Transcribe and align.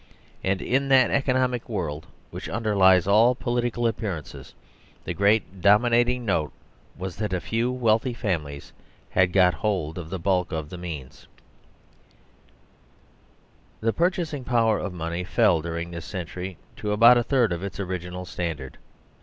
And 0.43 0.63
in 0.63 0.89
that 0.89 1.11
economic 1.11 1.69
world 1.69 2.07
which 2.31 2.49
underlies 2.49 3.05
all 3.05 3.35
political 3.35 3.85
appear 3.85 4.19
ances, 4.19 4.53
the 5.03 5.13
great 5.13 5.61
dominating 5.61 6.25
note 6.25 6.51
was 6.97 7.17
that 7.17 7.33
a 7.33 7.39
few 7.39 7.71
wealthy 7.71 8.15
families 8.15 8.73
had 9.11 9.31
got 9.31 9.53
hold 9.53 9.99
of 9.99 10.09
the 10.09 10.17
bulk 10.17 10.51
of 10.51 10.71
the 10.71 10.77
means 10.79 11.27
* 12.29 13.79
The 13.81 13.93
purchasing 13.93 14.43
power 14.43 14.79
of 14.79 14.91
money 14.91 15.23
fell 15.23 15.61
during 15.61 15.91
this 15.91 16.05
century 16.05 16.57
to 16.77 16.93
about 16.93 17.19
a 17.19 17.23
third 17.23 17.53
of 17.53 17.61
its 17.63 17.79
original 17.79 18.25
standard. 18.25 18.79